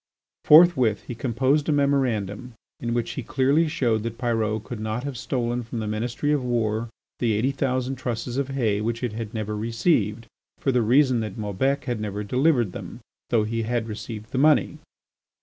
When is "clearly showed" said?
3.21-4.01